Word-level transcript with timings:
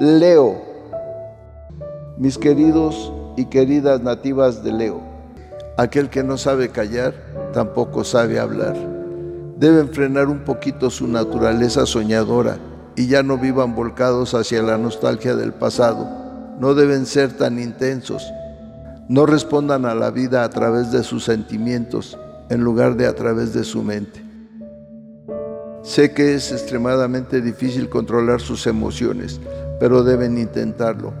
Leo. 0.00 0.62
Mis 2.16 2.38
queridos 2.38 3.12
y 3.36 3.46
queridas 3.46 4.00
nativas 4.02 4.64
de 4.64 4.72
Leo, 4.72 5.00
aquel 5.76 6.10
que 6.10 6.22
no 6.22 6.38
sabe 6.38 6.70
callar, 6.70 7.14
tampoco 7.52 8.04
sabe 8.04 8.38
hablar. 8.38 8.76
Deben 9.58 9.90
frenar 9.90 10.28
un 10.28 10.40
poquito 10.40 10.88
su 10.90 11.06
naturaleza 11.06 11.84
soñadora 11.84 12.58
y 12.96 13.08
ya 13.08 13.22
no 13.22 13.36
vivan 13.36 13.74
volcados 13.74 14.34
hacia 14.34 14.62
la 14.62 14.78
nostalgia 14.78 15.36
del 15.36 15.52
pasado. 15.52 16.08
No 16.58 16.74
deben 16.74 17.06
ser 17.06 17.36
tan 17.36 17.58
intensos. 17.58 18.30
No 19.08 19.26
respondan 19.26 19.84
a 19.86 19.94
la 19.94 20.10
vida 20.10 20.44
a 20.44 20.50
través 20.50 20.92
de 20.92 21.02
sus 21.02 21.24
sentimientos 21.24 22.18
en 22.48 22.62
lugar 22.62 22.96
de 22.96 23.06
a 23.06 23.14
través 23.14 23.52
de 23.52 23.64
su 23.64 23.82
mente. 23.82 24.29
Sé 25.90 26.12
que 26.12 26.34
es 26.36 26.52
extremadamente 26.52 27.40
difícil 27.40 27.88
controlar 27.88 28.40
sus 28.40 28.68
emociones, 28.68 29.40
pero 29.80 30.04
deben 30.04 30.38
intentarlo. 30.38 31.12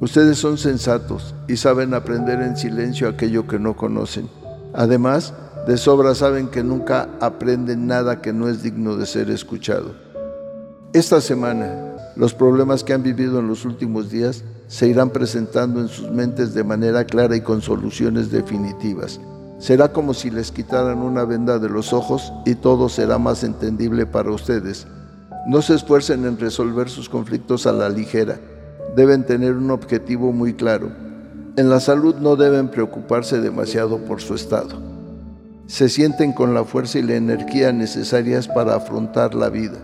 Ustedes 0.00 0.38
son 0.38 0.56
sensatos 0.56 1.34
y 1.46 1.58
saben 1.58 1.92
aprender 1.92 2.40
en 2.40 2.56
silencio 2.56 3.10
aquello 3.10 3.46
que 3.46 3.58
no 3.58 3.76
conocen. 3.76 4.30
Además, 4.72 5.34
de 5.66 5.76
sobra 5.76 6.14
saben 6.14 6.48
que 6.48 6.64
nunca 6.64 7.10
aprenden 7.20 7.86
nada 7.86 8.22
que 8.22 8.32
no 8.32 8.48
es 8.48 8.62
digno 8.62 8.96
de 8.96 9.04
ser 9.04 9.28
escuchado. 9.28 9.94
Esta 10.94 11.20
semana, 11.20 12.14
los 12.16 12.32
problemas 12.32 12.84
que 12.84 12.94
han 12.94 13.02
vivido 13.02 13.40
en 13.40 13.48
los 13.48 13.66
últimos 13.66 14.08
días 14.08 14.44
se 14.66 14.88
irán 14.88 15.10
presentando 15.10 15.82
en 15.82 15.88
sus 15.88 16.10
mentes 16.10 16.54
de 16.54 16.64
manera 16.64 17.04
clara 17.04 17.36
y 17.36 17.42
con 17.42 17.60
soluciones 17.60 18.30
definitivas. 18.30 19.20
Será 19.58 19.92
como 19.92 20.12
si 20.12 20.30
les 20.30 20.52
quitaran 20.52 20.98
una 20.98 21.24
venda 21.24 21.58
de 21.58 21.70
los 21.70 21.92
ojos 21.92 22.32
y 22.44 22.56
todo 22.56 22.88
será 22.88 23.18
más 23.18 23.42
entendible 23.42 24.04
para 24.04 24.30
ustedes. 24.30 24.86
No 25.46 25.62
se 25.62 25.74
esfuercen 25.74 26.26
en 26.26 26.38
resolver 26.38 26.90
sus 26.90 27.08
conflictos 27.08 27.66
a 27.66 27.72
la 27.72 27.88
ligera. 27.88 28.38
Deben 28.94 29.24
tener 29.24 29.54
un 29.54 29.70
objetivo 29.70 30.32
muy 30.32 30.54
claro. 30.54 30.90
En 31.56 31.70
la 31.70 31.80
salud 31.80 32.16
no 32.16 32.36
deben 32.36 32.68
preocuparse 32.68 33.40
demasiado 33.40 33.98
por 33.98 34.20
su 34.20 34.34
estado. 34.34 34.78
Se 35.66 35.88
sienten 35.88 36.32
con 36.32 36.52
la 36.52 36.64
fuerza 36.64 36.98
y 36.98 37.02
la 37.02 37.14
energía 37.14 37.72
necesarias 37.72 38.48
para 38.48 38.74
afrontar 38.74 39.34
la 39.34 39.48
vida 39.48 39.78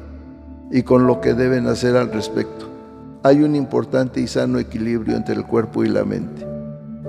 y 0.70 0.83
con 0.83 1.07
lo 1.07 1.20
que 1.20 1.34
deben 1.34 1.67
hacer 1.67 1.97
al 1.97 2.12
respecto. 2.12 2.69
Hay 3.23 3.42
un 3.42 3.55
importante 3.57 4.20
y 4.20 4.27
sano 4.27 4.59
equilibrio 4.59 5.17
entre 5.17 5.34
el 5.34 5.47
cuerpo 5.47 5.84
y 5.84 5.89
la 5.89 6.05
mente. 6.05 6.47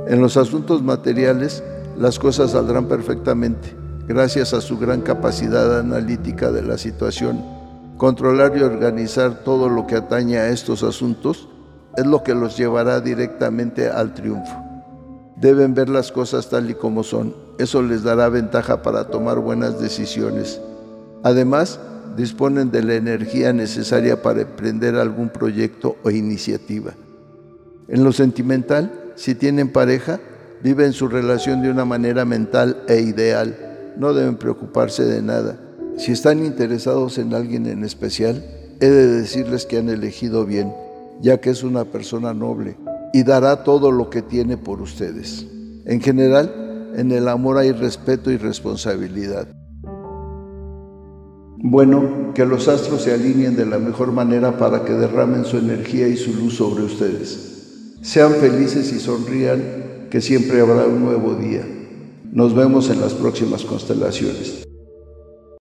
En 0.07 0.21
los 0.21 0.37
asuntos 0.37 0.81
materiales, 0.81 1.63
las 1.97 2.19
cosas 2.19 2.51
saldrán 2.51 2.87
perfectamente 2.87 3.83
gracias 4.07 4.53
a 4.53 4.61
su 4.61 4.77
gran 4.77 5.01
capacidad 5.01 5.79
analítica 5.79 6.51
de 6.51 6.61
la 6.61 6.77
situación. 6.77 7.43
Controlar 7.97 8.57
y 8.57 8.61
organizar 8.61 9.43
todo 9.43 9.69
lo 9.69 9.87
que 9.87 9.95
atañe 9.95 10.37
a 10.37 10.49
estos 10.49 10.83
asuntos 10.83 11.47
es 11.95 12.05
lo 12.05 12.23
que 12.23 12.33
los 12.33 12.57
llevará 12.57 12.99
directamente 12.99 13.87
al 13.89 14.13
triunfo. 14.13 14.53
Deben 15.37 15.73
ver 15.73 15.89
las 15.89 16.11
cosas 16.11 16.49
tal 16.49 16.69
y 16.69 16.73
como 16.73 17.03
son. 17.03 17.35
Eso 17.59 17.81
les 17.81 18.03
dará 18.03 18.29
ventaja 18.29 18.81
para 18.81 19.07
tomar 19.07 19.39
buenas 19.39 19.79
decisiones. 19.79 20.59
Además, 21.23 21.79
disponen 22.17 22.71
de 22.71 22.83
la 22.83 22.95
energía 22.95 23.53
necesaria 23.53 24.21
para 24.21 24.41
emprender 24.41 24.95
algún 24.95 25.29
proyecto 25.29 25.95
o 26.03 26.11
iniciativa. 26.11 26.93
En 27.87 28.03
lo 28.03 28.11
sentimental, 28.11 28.91
si 29.15 29.35
tienen 29.35 29.71
pareja, 29.71 30.19
viven 30.63 30.93
su 30.93 31.09
relación 31.09 31.61
de 31.61 31.69
una 31.69 31.83
manera 31.83 32.23
mental 32.23 32.83
e 32.87 33.01
ideal. 33.01 33.55
No 33.97 34.13
deben 34.13 34.37
preocuparse 34.37 35.03
de 35.03 35.21
nada. 35.21 35.59
Si 35.97 36.13
están 36.13 36.43
interesados 36.43 37.17
en 37.17 37.33
alguien 37.33 37.67
en 37.67 37.83
especial, 37.83 38.43
he 38.79 38.87
de 38.87 39.07
decirles 39.07 39.65
que 39.65 39.77
han 39.77 39.89
elegido 39.89 40.45
bien, 40.45 40.73
ya 41.21 41.39
que 41.39 41.49
es 41.49 41.63
una 41.63 41.85
persona 41.85 42.33
noble 42.33 42.77
y 43.13 43.23
dará 43.23 43.63
todo 43.63 43.91
lo 43.91 44.09
que 44.09 44.23
tiene 44.23 44.57
por 44.57 44.81
ustedes. 44.81 45.45
En 45.85 46.01
general, 46.01 46.91
en 46.95 47.11
el 47.11 47.27
amor 47.27 47.57
hay 47.57 47.71
respeto 47.71 48.31
y 48.31 48.37
responsabilidad. 48.37 49.47
Bueno, 51.57 52.33
que 52.33 52.45
los 52.45 52.67
astros 52.67 53.03
se 53.03 53.13
alineen 53.13 53.55
de 53.55 53.65
la 53.65 53.77
mejor 53.77 54.11
manera 54.11 54.57
para 54.57 54.83
que 54.83 54.93
derramen 54.93 55.45
su 55.45 55.57
energía 55.57 56.07
y 56.07 56.17
su 56.17 56.33
luz 56.33 56.55
sobre 56.55 56.83
ustedes. 56.83 57.99
Sean 58.01 58.33
felices 58.33 58.91
y 58.91 58.99
sonrían 58.99 59.61
que 60.13 60.21
siempre 60.21 60.61
habrá 60.61 60.85
un 60.85 61.03
nuevo 61.03 61.33
día. 61.33 61.65
Nos 62.31 62.53
vemos 62.53 62.87
en 62.91 63.01
las 63.01 63.15
próximas 63.15 63.63
constelaciones. 63.63 64.63